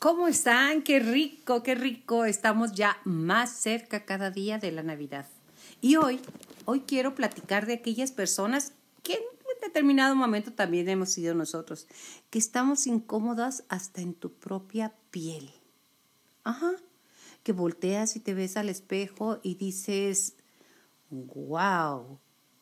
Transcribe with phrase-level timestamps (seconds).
[0.00, 0.80] ¿Cómo están?
[0.80, 2.24] Qué rico, qué rico.
[2.24, 5.26] Estamos ya más cerca cada día de la Navidad.
[5.82, 6.20] Y hoy,
[6.64, 11.86] hoy quiero platicar de aquellas personas que en un determinado momento también hemos sido nosotros,
[12.30, 15.50] que estamos incómodas hasta en tu propia piel.
[16.44, 16.72] Ajá.
[17.42, 20.34] Que volteas y te ves al espejo y dices,
[21.10, 22.18] wow,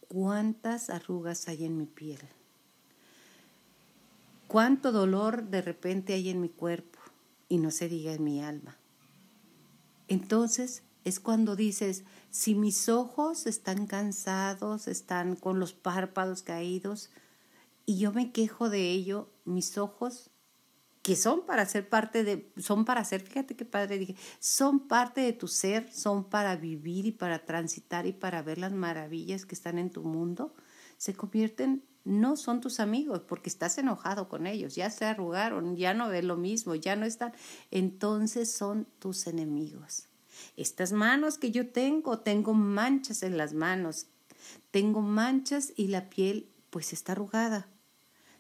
[0.09, 2.19] cuántas arrugas hay en mi piel.
[4.49, 6.98] Cuánto dolor de repente hay en mi cuerpo
[7.49, 8.79] y no se diga en mi alma.
[10.09, 17.11] Entonces es cuando dices, si mis ojos están cansados, están con los párpados caídos,
[17.87, 20.31] y yo me quejo de ello, mis ojos,
[21.01, 25.23] que son para ser parte de, son para ser, fíjate qué padre dije, son parte
[25.23, 29.55] de tu ser, son para vivir y para transitar y para ver las maravillas que
[29.55, 30.55] están en tu mundo,
[30.99, 35.95] se convierten no son tus amigos porque estás enojado con ellos, ya se arrugaron, ya
[35.95, 37.33] no ven lo mismo, ya no están,
[37.71, 40.09] entonces son tus enemigos.
[40.57, 44.07] Estas manos que yo tengo, tengo manchas en las manos,
[44.71, 47.69] tengo manchas y la piel pues está arrugada.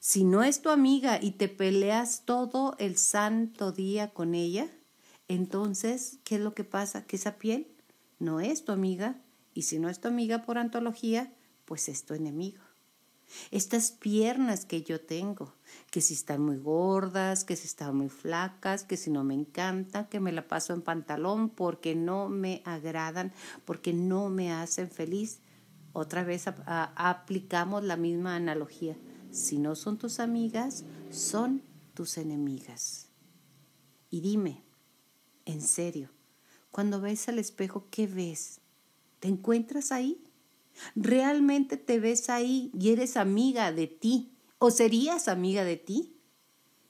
[0.01, 4.71] Si no es tu amiga y te peleas todo el santo día con ella,
[5.27, 7.07] entonces, ¿qué es lo que pasa?
[7.07, 7.67] Que esa piel
[8.19, 9.21] no es tu amiga
[9.53, 11.33] y si no es tu amiga por antología,
[11.65, 12.68] pues es tu enemigo.
[13.51, 15.55] Estas piernas que yo tengo,
[15.91, 20.09] que si están muy gordas, que si están muy flacas, que si no me encantan,
[20.09, 23.33] que me la paso en pantalón porque no me agradan,
[23.65, 25.41] porque no me hacen feliz.
[25.93, 28.97] Otra vez aplicamos la misma analogía.
[29.31, 31.63] Si no son tus amigas, son
[31.95, 33.09] tus enemigas.
[34.11, 34.63] Y dime,
[35.45, 36.11] en serio,
[36.71, 38.61] cuando ves al espejo, ¿qué ves?
[39.21, 40.23] ¿Te encuentras ahí?
[40.95, 44.33] ¿Realmente te ves ahí y eres amiga de ti?
[44.59, 46.17] ¿O serías amiga de ti?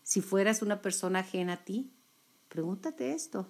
[0.02, 1.92] Si fueras una persona ajena a ti,
[2.48, 3.48] pregúntate esto.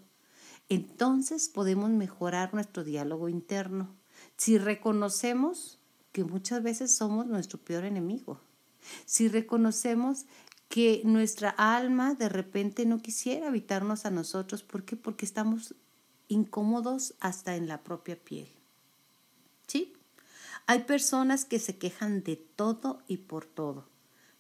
[0.69, 3.97] Entonces podemos mejorar nuestro diálogo interno
[4.37, 5.79] si reconocemos
[6.13, 8.41] que muchas veces somos nuestro peor enemigo.
[9.05, 10.27] Si reconocemos
[10.69, 14.97] que nuestra alma de repente no quisiera habitarnos a nosotros, ¿por qué?
[14.97, 15.75] Porque estamos
[16.29, 18.49] incómodos hasta en la propia piel.
[19.67, 19.95] ¿Sí?
[20.71, 23.87] Hay personas que se quejan de todo y por todo.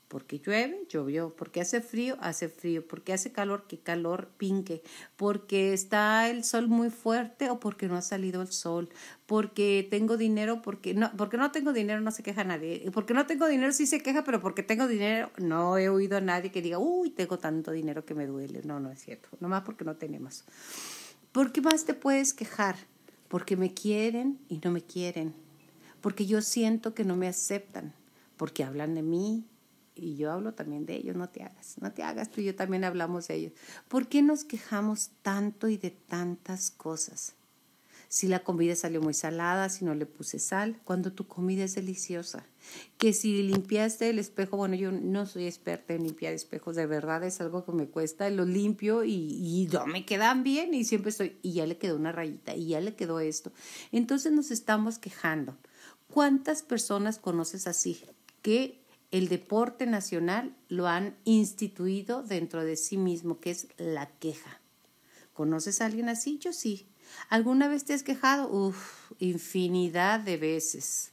[0.08, 1.34] Porque llueve, llovió.
[1.34, 2.86] Porque hace frío, hace frío.
[2.86, 4.82] Porque hace calor, que calor pinque.
[5.16, 8.90] Porque está el sol muy fuerte o porque no ha salido el sol.
[9.24, 12.90] Porque tengo dinero, porque no, porque no tengo dinero no se queja nadie.
[12.92, 16.20] Porque no tengo dinero sí se queja, pero porque tengo dinero no he oído a
[16.20, 18.60] nadie que diga, uy, tengo tanto dinero que me duele.
[18.64, 19.30] No, no es cierto.
[19.40, 20.44] Nomás porque no tenemos.
[21.32, 22.76] ¿Por qué más te puedes quejar?
[23.28, 25.47] Porque me quieren y no me quieren
[26.00, 27.94] porque yo siento que no me aceptan,
[28.36, 29.46] porque hablan de mí
[29.94, 32.54] y yo hablo también de ellos, no te hagas, no te hagas, tú y yo
[32.54, 33.52] también hablamos de ellos.
[33.88, 37.34] ¿Por qué nos quejamos tanto y de tantas cosas?
[38.10, 41.74] Si la comida salió muy salada, si no le puse sal, cuando tu comida es
[41.74, 42.46] deliciosa.
[42.96, 47.22] Que si limpiaste el espejo, bueno, yo no soy experta en limpiar espejos, de verdad
[47.24, 51.10] es algo que me cuesta, lo limpio y, y no me quedan bien y siempre
[51.10, 53.52] estoy, y ya le quedó una rayita, y ya le quedó esto.
[53.92, 55.58] Entonces nos estamos quejando.
[56.12, 58.02] ¿Cuántas personas conoces así
[58.40, 58.80] que
[59.10, 64.60] el deporte nacional lo han instituido dentro de sí mismo, que es la queja?
[65.34, 66.38] ¿Conoces a alguien así?
[66.38, 66.88] Yo sí.
[67.28, 68.50] ¿Alguna vez te has quejado?
[68.50, 71.12] Uf, infinidad de veces.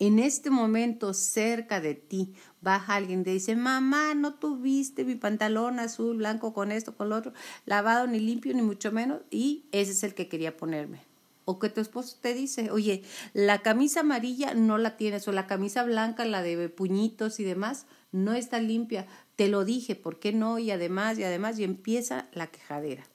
[0.00, 5.14] En este momento, cerca de ti, baja alguien y te dice, mamá, no tuviste mi
[5.14, 7.32] pantalón azul, blanco, con esto, con lo otro,
[7.66, 11.05] lavado, ni limpio, ni mucho menos, y ese es el que quería ponerme
[11.46, 13.02] o que tu esposo te dice, oye,
[13.32, 17.86] la camisa amarilla no la tienes o la camisa blanca, la de puñitos y demás,
[18.12, 19.06] no está limpia.
[19.36, 20.58] Te lo dije, ¿por qué no?
[20.58, 23.06] Y además, y además, y empieza la quejadera.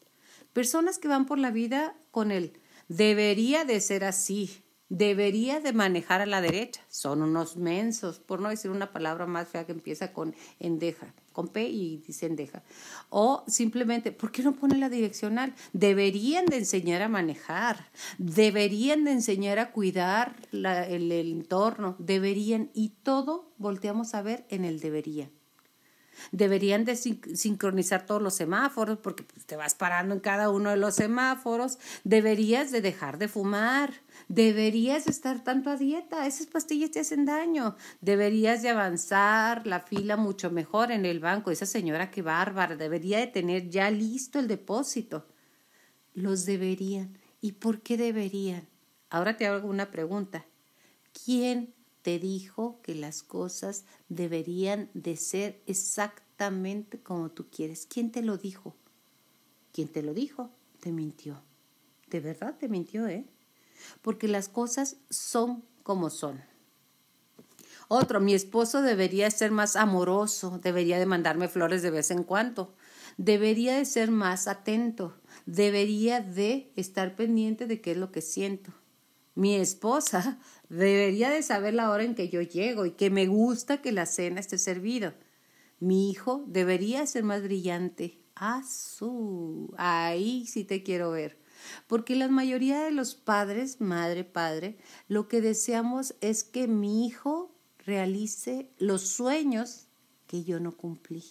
[0.53, 2.53] Personas que van por la vida con él,
[2.87, 6.81] debería de ser así, debería de manejar a la derecha.
[6.87, 11.47] Son unos mensos, por no decir una palabra más fea que empieza con endeja con
[11.47, 12.63] P y dice endeja.
[13.09, 15.53] O simplemente, ¿por qué no pone la direccional?
[15.73, 22.89] Deberían de enseñar a manejar, deberían de enseñar a cuidar el, el entorno, deberían, y
[23.03, 25.29] todo volteamos a ver en el debería.
[26.31, 30.77] Deberían de sincronizar todos los semáforos porque pues, te vas parando en cada uno de
[30.77, 31.77] los semáforos.
[32.03, 33.93] Deberías de dejar de fumar.
[34.27, 36.27] Deberías estar tanto a dieta.
[36.27, 37.75] Esas pastillas te hacen daño.
[38.01, 41.51] Deberías de avanzar la fila mucho mejor en el banco.
[41.51, 45.25] Esa señora que bárbara debería de tener ya listo el depósito.
[46.13, 47.17] Los deberían.
[47.41, 48.67] ¿Y por qué deberían?
[49.09, 50.45] Ahora te hago una pregunta.
[51.25, 57.85] ¿Quién te dijo que las cosas deberían de ser exactamente como tú quieres.
[57.85, 58.75] ¿Quién te lo dijo?
[59.71, 60.51] ¿Quién te lo dijo?
[60.79, 61.43] Te mintió.
[62.09, 63.25] De verdad te mintió, ¿eh?
[64.01, 66.41] Porque las cosas son como son.
[67.87, 72.73] Otro, mi esposo debería ser más amoroso, debería de mandarme flores de vez en cuando,
[73.17, 78.73] debería de ser más atento, debería de estar pendiente de qué es lo que siento.
[79.35, 80.39] Mi esposa
[80.69, 84.05] debería de saber la hora en que yo llego y que me gusta que la
[84.05, 85.15] cena esté servida.
[85.79, 88.19] Mi hijo debería ser más brillante.
[88.35, 91.39] Ah, su, ahí sí te quiero ver.
[91.87, 97.55] Porque la mayoría de los padres, madre, padre, lo que deseamos es que mi hijo
[97.85, 99.87] realice los sueños
[100.27, 101.23] que yo no cumplí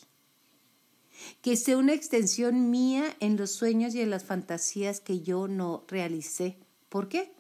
[1.43, 5.85] que sea una extensión mía en los sueños y en las fantasías que yo no
[5.89, 6.59] realicé.
[6.89, 7.35] ¿Por qué?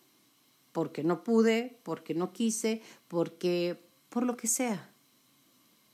[0.72, 4.90] Porque no pude, porque no quise, porque por lo que sea.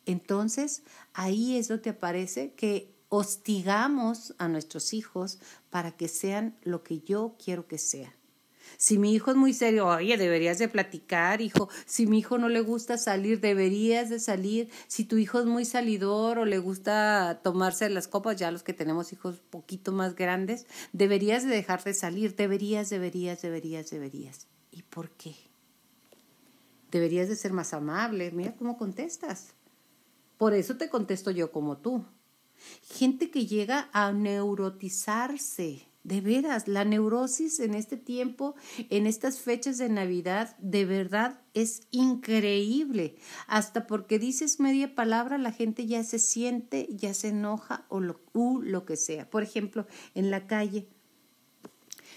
[0.05, 0.83] Entonces,
[1.15, 5.39] ahí es donde aparece que hostigamos a nuestros hijos
[5.71, 8.13] para que sean lo que yo quiero que sean.
[8.79, 11.69] Si mi hijo es muy serio, oye, deberías de platicar, hijo.
[11.87, 14.71] Si mi hijo no le gusta salir, deberías de salir.
[14.87, 18.75] Si tu hijo es muy salidor o le gusta tomarse las copas, ya los que
[18.75, 22.35] tenemos hijos poquito más grandes, deberías de dejar de salir.
[22.37, 24.47] Deberías, deberías, deberías, deberías.
[24.77, 25.35] ¿Y por qué?
[26.91, 28.31] Deberías de ser más amable.
[28.31, 29.55] Mira cómo contestas.
[30.37, 32.05] Por eso te contesto yo como tú.
[32.83, 38.55] Gente que llega a neurotizarse de veras, la neurosis en este tiempo,
[38.91, 43.17] en estas fechas de Navidad, de verdad es increíble.
[43.47, 48.21] Hasta porque dices media palabra, la gente ya se siente, ya se enoja o lo,
[48.35, 49.31] lo que sea.
[49.31, 50.87] Por ejemplo, en la calle.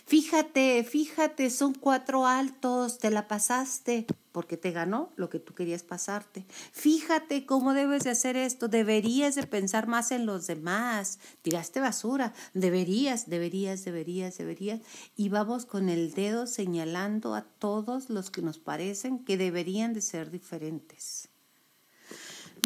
[0.10, 5.84] Fíjate, fíjate, son cuatro altos, te la pasaste porque te ganó lo que tú querías
[5.84, 6.48] pasarte.
[6.72, 12.34] Fíjate cómo debes de hacer esto, deberías de pensar más en los demás, tiraste basura,
[12.56, 14.80] deberías, deberías, deberías, deberías.
[15.16, 20.02] Y vamos con el dedo señalando a todos los que nos parecen que deberían de
[20.02, 21.30] ser diferentes.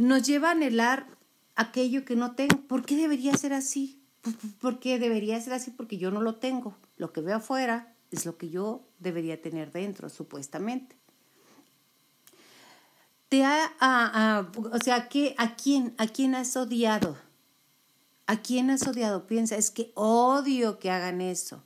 [0.01, 1.07] Nos lleva a anhelar
[1.57, 2.61] aquello que no tengo.
[2.69, 4.02] ¿Por qué debería ser así?
[4.61, 5.71] ¿Por qué debería ser así?
[5.71, 6.75] Porque yo no lo tengo.
[6.97, 10.95] Lo que veo afuera es lo que yo debería tener dentro, supuestamente
[13.33, 14.95] te ha, o sea,
[15.37, 17.17] ¿a quién, ¿a quién has odiado?
[18.27, 19.25] ¿A quién has odiado?
[19.25, 21.63] Piensa, es que odio que hagan eso.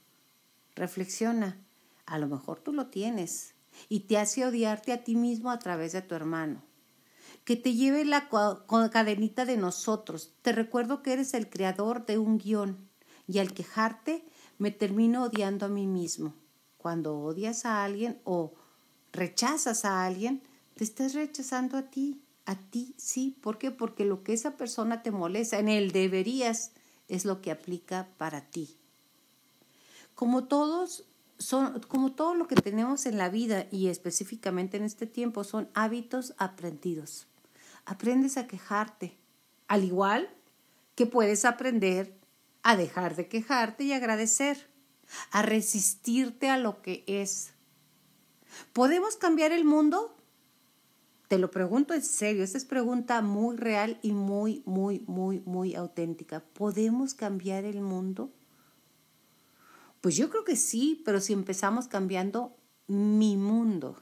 [0.75, 1.57] Reflexiona,
[2.05, 3.53] a lo mejor tú lo tienes
[3.89, 6.61] y te hace odiarte a ti mismo a través de tu hermano.
[7.47, 8.27] Que te lleve la
[8.91, 10.33] cadenita de nosotros.
[10.41, 12.89] Te recuerdo que eres el creador de un guion
[13.25, 14.25] y al quejarte
[14.57, 16.33] me termino odiando a mí mismo.
[16.77, 18.53] Cuando odias a alguien o
[19.13, 20.43] rechazas a alguien,
[20.75, 23.37] te estás rechazando a ti, a ti, sí.
[23.41, 23.71] ¿Por qué?
[23.71, 26.73] Porque lo que esa persona te molesta, en el deberías,
[27.07, 28.75] es lo que aplica para ti.
[30.15, 31.05] Como todos
[31.37, 35.69] son, como todo lo que tenemos en la vida y específicamente en este tiempo, son
[35.75, 37.25] hábitos aprendidos.
[37.87, 39.17] Aprendes a quejarte,
[39.69, 40.29] al igual
[40.93, 42.19] que puedes aprender
[42.61, 44.69] a dejar de quejarte y agradecer,
[45.31, 47.53] a resistirte a lo que es.
[48.73, 50.13] ¿Podemos cambiar el mundo?
[51.29, 55.73] Te lo pregunto en serio, esta es pregunta muy real y muy, muy, muy, muy
[55.73, 56.41] auténtica.
[56.41, 58.33] ¿Podemos cambiar el mundo?
[60.01, 63.95] Pues yo creo que sí, pero si empezamos cambiando mi mundo.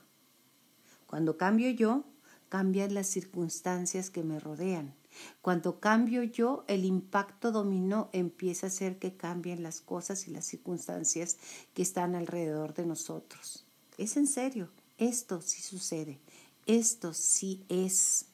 [1.06, 2.04] Cuando cambio yo,
[2.50, 4.96] cambian las circunstancias que me rodean.
[5.42, 10.46] Cuando cambio yo, el impacto dominó empieza a hacer que cambien las cosas y las
[10.46, 11.38] circunstancias
[11.74, 13.66] que están alrededor de nosotros.
[13.98, 16.20] Es en serio, esto sí sucede
[16.66, 18.25] esto sí es.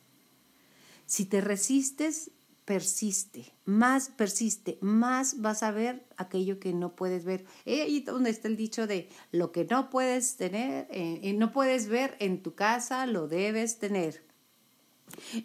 [1.05, 2.31] Si te resistes,
[2.65, 7.45] persiste, más persiste, más vas a ver aquello que no puedes ver.
[7.65, 11.51] Eh, ahí donde está el dicho de lo que no puedes tener, eh, eh, no
[11.51, 14.23] puedes ver en tu casa, lo debes tener.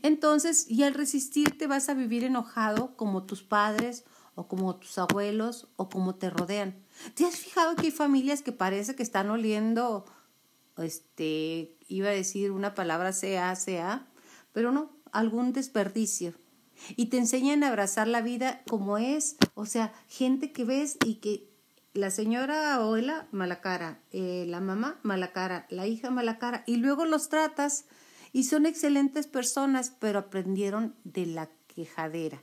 [0.03, 4.05] Entonces, y al resistirte vas a vivir enojado como tus padres
[4.35, 6.77] o como tus abuelos o como te rodean.
[7.15, 10.05] ¿Te has fijado que hay familias que parece que están oliendo
[10.79, 14.07] este, iba a decir una palabra sea, sea,
[14.53, 16.35] pero no, algún desperdicio.
[16.97, 21.17] Y te enseñan a abrazar la vida como es, o sea, gente que ves y
[21.17, 21.49] que
[21.95, 26.77] la señora abuela mala cara, eh, la mamá mala cara, la hija mala cara, y
[26.77, 27.87] luego los tratas
[28.33, 32.43] y son excelentes personas, pero aprendieron de la quejadera.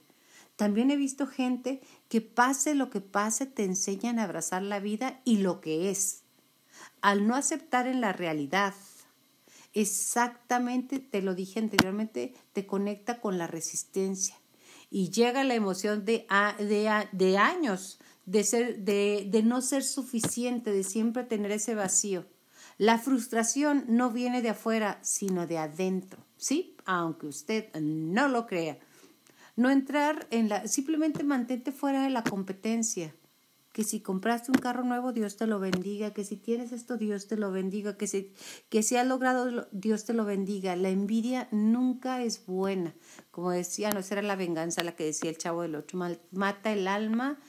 [0.56, 5.22] También he visto gente que pase lo que pase, te enseñan a abrazar la vida
[5.24, 6.24] y lo que es
[7.02, 8.74] al no aceptar en la realidad,
[9.74, 14.36] exactamente, te lo dije anteriormente, te conecta con la resistencia.
[14.96, 16.28] y llega la emoción de,
[16.60, 22.28] de, de años de, ser, de, de no ser suficiente, de siempre tener ese vacío.
[22.78, 26.78] La frustración no viene de afuera, sino de adentro, ¿sí?
[26.86, 28.78] Aunque usted no lo crea.
[29.56, 33.16] No entrar en la, simplemente mantente fuera de la competencia.
[33.74, 36.14] Que si compraste un carro nuevo, Dios te lo bendiga.
[36.14, 37.98] Que si tienes esto, Dios te lo bendiga.
[37.98, 38.32] Que si,
[38.70, 40.76] que si has logrado, Dios te lo bendiga.
[40.76, 42.96] La envidia nunca es buena.
[43.32, 45.98] Como decía, no, esa era la venganza, la que decía el chavo del ocho.
[46.32, 47.40] Mata el alma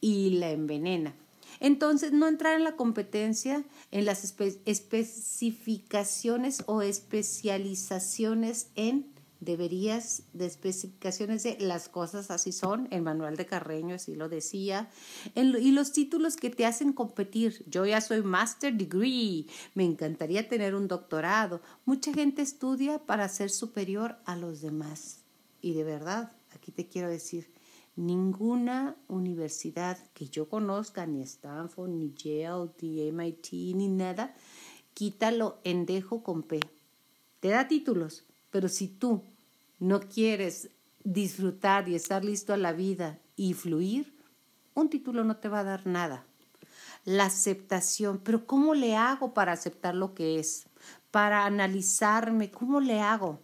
[0.00, 1.16] y la envenena.
[1.60, 4.22] Entonces, no entrar en la competencia, en las
[4.64, 13.46] especificaciones o especializaciones en deberías de especificaciones de las cosas así son, el manual de
[13.46, 14.90] Carreño así lo decía,
[15.34, 17.64] y los títulos que te hacen competir.
[17.66, 21.62] Yo ya soy master degree, me encantaría tener un doctorado.
[21.86, 25.20] Mucha gente estudia para ser superior a los demás.
[25.62, 27.50] Y de verdad, aquí te quiero decir,
[27.96, 34.34] ninguna universidad que yo conozca, ni Stanford, ni Yale, ni MIT, ni nada,
[34.94, 36.60] quítalo en dejo con P.
[37.40, 39.22] Te da títulos, pero si tú
[39.80, 40.70] no quieres
[41.02, 44.14] disfrutar y estar listo a la vida y fluir,
[44.74, 46.24] un título no te va a dar nada.
[47.04, 50.66] La aceptación, pero ¿cómo le hago para aceptar lo que es?
[51.10, 53.40] Para analizarme, ¿cómo le hago?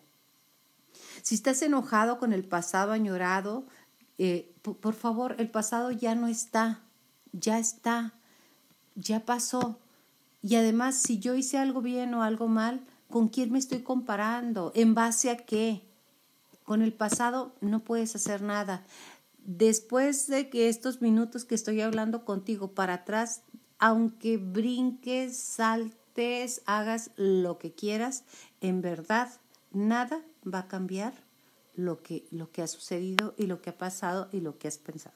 [1.22, 3.66] Si estás enojado con el pasado añorado,
[4.18, 6.82] eh, por favor, el pasado ya no está,
[7.32, 8.12] ya está,
[8.94, 9.78] ya pasó.
[10.42, 14.70] Y además, si yo hice algo bien o algo mal, ¿con quién me estoy comparando?
[14.74, 15.85] ¿En base a qué?
[16.66, 18.84] Con el pasado no puedes hacer nada.
[19.38, 23.42] Después de que estos minutos que estoy hablando contigo para atrás,
[23.78, 28.24] aunque brinques, saltes, hagas lo que quieras,
[28.60, 29.30] en verdad
[29.70, 31.14] nada va a cambiar
[31.76, 34.78] lo que, lo que ha sucedido y lo que ha pasado y lo que has
[34.78, 35.14] pensado.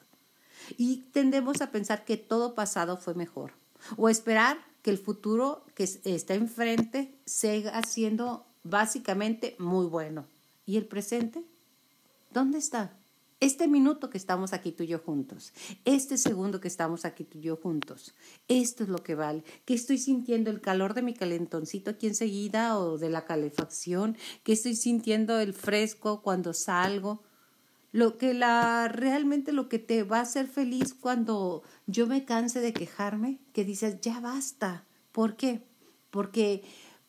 [0.77, 3.51] Y tendemos a pensar que todo pasado fue mejor
[3.97, 10.25] o esperar que el futuro que está enfrente siga siendo básicamente muy bueno.
[10.71, 11.43] ¿Y el presente?
[12.31, 12.97] ¿Dónde está?
[13.41, 15.51] este minuto que estamos aquí tú y yo juntos,
[15.83, 18.13] este segundo que estamos aquí tú y yo juntos,
[18.47, 19.43] esto es lo que vale.
[19.65, 24.53] Que estoy sintiendo el calor de mi calentoncito aquí enseguida o de la calefacción, que
[24.53, 27.23] estoy sintiendo el fresco cuando salgo.
[27.91, 32.59] Lo que la realmente lo que te va a hacer feliz cuando yo me canse
[32.59, 35.63] de quejarme, que dices, "Ya basta." ¿Por qué?
[36.11, 36.61] Porque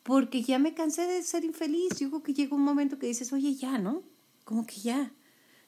[0.03, 1.99] porque ya me cansé de ser infeliz.
[1.99, 4.03] Yo creo que llega un momento que dices, "Oye, ya, ¿no?
[4.45, 5.13] Como que ya."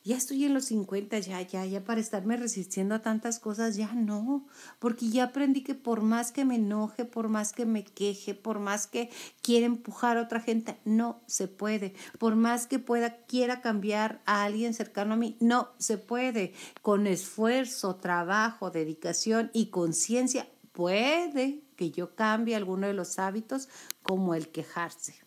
[0.04, 3.94] ya estoy en los 50, ya, ya, ya para estarme resistiendo a tantas cosas, ya
[3.94, 4.46] no,
[4.78, 8.58] porque ya aprendí que por más que me enoje, por más que me queje, por
[8.58, 9.08] más que
[9.40, 14.44] quiera empujar a otra gente, no se puede, por más que pueda, quiera cambiar a
[14.44, 21.90] alguien cercano a mí, no se puede, con esfuerzo, trabajo, dedicación y conciencia, puede que
[21.90, 23.68] yo cambie alguno de los hábitos
[24.02, 25.24] como el quejarse.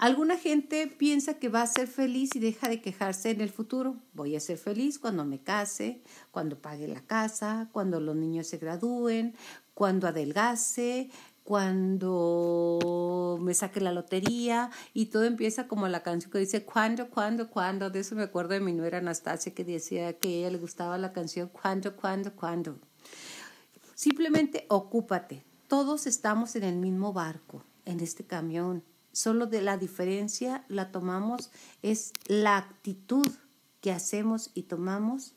[0.00, 3.96] Alguna gente piensa que va a ser feliz y deja de quejarse en el futuro.
[4.14, 8.56] Voy a ser feliz cuando me case, cuando pague la casa, cuando los niños se
[8.56, 9.36] gradúen,
[9.74, 11.10] cuando adelgace,
[11.44, 17.50] cuando me saque la lotería y todo empieza como la canción que dice cuando, cuando,
[17.50, 17.90] cuando.
[17.90, 20.96] De eso me acuerdo de mi nuera Anastasia que decía que a ella le gustaba
[20.96, 22.78] la canción cuando, cuando, cuando.
[24.00, 25.44] Simplemente ocúpate.
[25.68, 28.82] Todos estamos en el mismo barco, en este camión.
[29.12, 31.50] Solo de la diferencia la tomamos
[31.82, 33.26] es la actitud
[33.82, 35.34] que hacemos y tomamos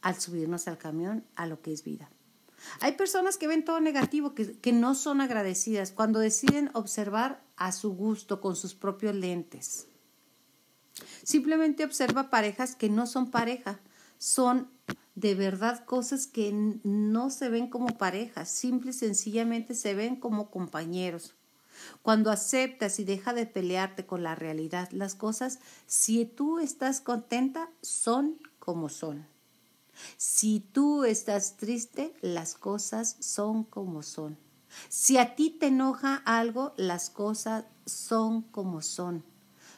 [0.00, 2.08] al subirnos al camión a lo que es vida.
[2.80, 7.70] Hay personas que ven todo negativo, que, que no son agradecidas cuando deciden observar a
[7.70, 9.88] su gusto con sus propios lentes.
[11.22, 13.78] Simplemente observa parejas que no son pareja,
[14.24, 14.70] son
[15.16, 16.50] de verdad cosas que
[16.82, 21.34] no se ven como parejas, simple y sencillamente se ven como compañeros.
[22.00, 27.68] Cuando aceptas y deja de pelearte con la realidad, las cosas, si tú estás contenta,
[27.82, 29.26] son como son.
[30.16, 34.38] Si tú estás triste, las cosas son como son.
[34.88, 39.22] Si a ti te enoja algo, las cosas son como son.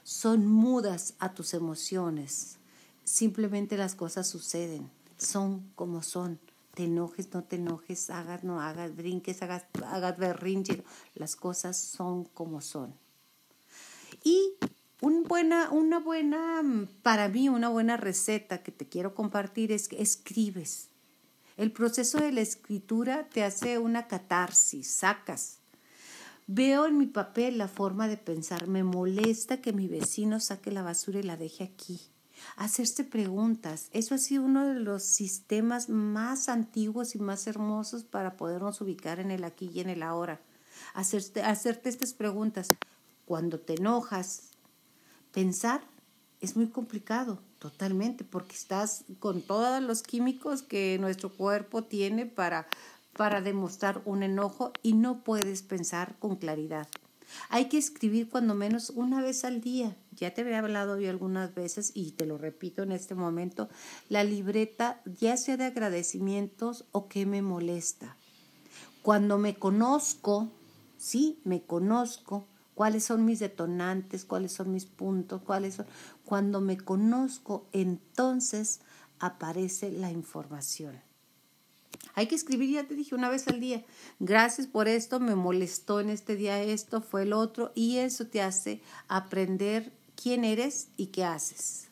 [0.04, 2.58] Son mudas a tus emociones.
[3.06, 6.38] Simplemente las cosas suceden, son como son
[6.76, 10.84] te enojes, no te enojes, hagas, no hagas, brinques, hagas, hagas berrinche.
[11.14, 12.94] Las cosas son como son.
[14.22, 14.52] Y
[15.26, 16.62] buena, una buena,
[17.02, 20.90] para mí, una buena receta que te quiero compartir es que escribes.
[21.56, 25.60] El proceso de la escritura te hace una catarsis, sacas.
[26.46, 30.82] Veo en mi papel la forma de pensar, me molesta que mi vecino saque la
[30.82, 32.02] basura y la deje aquí.
[32.56, 33.88] Hacerse preguntas.
[33.92, 39.18] Eso ha sido uno de los sistemas más antiguos y más hermosos para podernos ubicar
[39.20, 40.40] en el aquí y en el ahora.
[40.94, 42.74] Hacerte, hacerte estas preguntas.
[43.24, 44.50] Cuando te enojas,
[45.32, 45.82] pensar
[46.40, 52.66] es muy complicado, totalmente, porque estás con todos los químicos que nuestro cuerpo tiene para,
[53.16, 56.86] para demostrar un enojo y no puedes pensar con claridad.
[57.48, 59.96] Hay que escribir cuando menos una vez al día.
[60.12, 63.68] Ya te había hablado yo algunas veces y te lo repito en este momento,
[64.08, 68.16] la libreta ya sea de agradecimientos o que me molesta.
[69.02, 70.50] Cuando me conozco,
[70.98, 75.86] sí, me conozco, cuáles son mis detonantes, cuáles son mis puntos, cuáles son...
[76.24, 78.80] Cuando me conozco, entonces
[79.18, 81.00] aparece la información.
[82.16, 83.84] Hay que escribir, ya te dije, una vez al día.
[84.20, 88.40] Gracias por esto, me molestó en este día esto, fue el otro, y eso te
[88.40, 91.88] hace aprender quién eres y qué haces.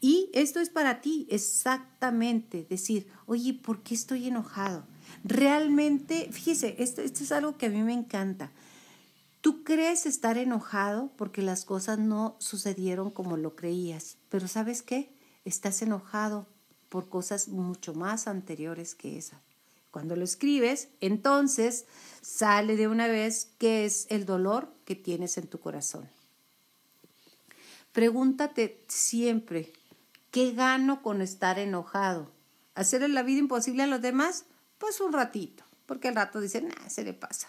[0.00, 4.84] Y esto es para ti, exactamente, decir, oye, ¿por qué estoy enojado?
[5.22, 8.50] Realmente, fíjese, esto, esto es algo que a mí me encanta.
[9.40, 15.16] Tú crees estar enojado porque las cosas no sucedieron como lo creías, pero ¿sabes qué?
[15.44, 16.48] Estás enojado
[16.92, 19.40] por cosas mucho más anteriores que esa.
[19.90, 21.86] Cuando lo escribes, entonces
[22.20, 26.06] sale de una vez qué es el dolor que tienes en tu corazón.
[27.92, 29.72] Pregúntate siempre,
[30.30, 32.30] ¿qué gano con estar enojado?
[32.74, 34.44] ¿Hacerle la vida imposible a los demás?
[34.76, 37.48] Pues un ratito, porque al rato dicen, nah, se le pasa.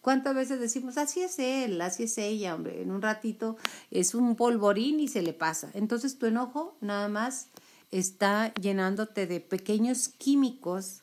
[0.00, 3.56] ¿Cuántas veces decimos, así es él, así es ella, hombre, en un ratito
[3.92, 5.70] es un polvorín y se le pasa?
[5.74, 7.46] Entonces tu enojo nada más
[7.90, 11.02] está llenándote de pequeños químicos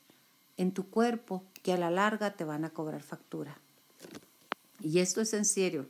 [0.58, 3.60] en tu cuerpo que a la larga te van a cobrar factura.
[4.82, 5.90] Y esto es en serio.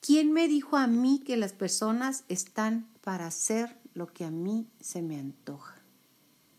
[0.00, 4.66] ¿Quién me dijo a mí que las personas están para hacer lo que a mí
[4.80, 5.78] se me antoja?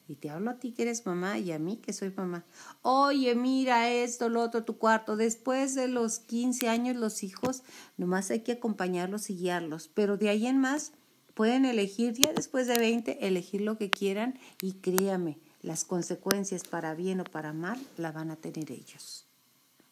[0.08, 2.44] Y te hablo a ti que eres mamá y a mí que soy mamá.
[2.82, 5.16] Oye, mira esto, lo otro, tu cuarto.
[5.16, 7.62] Después de los 15 años, los hijos,
[7.96, 9.88] nomás hay que acompañarlos y guiarlos.
[9.88, 10.94] Pero de ahí en más,
[11.40, 16.96] Pueden elegir ya después de 20, elegir lo que quieran y créame, las consecuencias para
[16.96, 19.24] bien o para mal la van a tener ellos.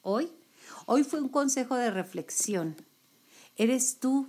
[0.02, 0.30] Hoy,
[0.88, 2.76] hoy fue un consejo de reflexión.
[3.56, 4.28] Eres tú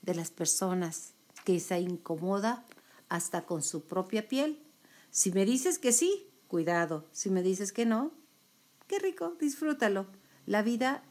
[0.00, 1.12] de las personas
[1.44, 2.64] que se incomoda
[3.10, 4.58] hasta con su propia piel.
[5.10, 7.04] Si me dices que sí, cuidado.
[7.12, 8.10] Si me dices que no,
[8.86, 10.06] qué rico, disfrútalo.
[10.46, 11.02] La vida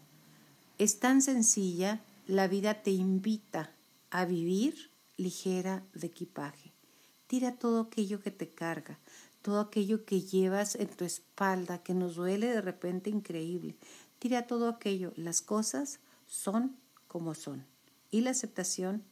[0.79, 3.69] es tan sencilla, la vida te invita
[4.09, 4.91] a vivir
[5.23, 6.73] ligera de equipaje.
[7.27, 8.99] Tira todo aquello que te carga,
[9.41, 13.75] todo aquello que llevas en tu espalda, que nos duele de repente increíble.
[14.19, 15.13] Tira todo aquello.
[15.15, 16.75] Las cosas son
[17.07, 17.65] como son.
[18.11, 19.03] Y la aceptación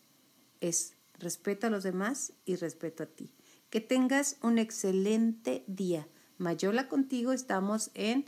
[0.60, 3.32] es respeto a los demás y respeto a ti.
[3.70, 6.08] Que tengas un excelente día.
[6.38, 8.26] Mayola contigo, estamos en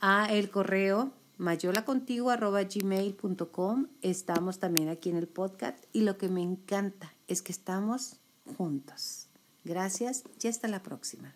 [0.00, 3.86] a el correo mayolacontigo.gmail.com.
[4.02, 8.16] Estamos también aquí en el podcast y lo que me encanta es que estamos
[8.56, 9.28] juntos.
[9.64, 11.34] Gracias y hasta la próxima.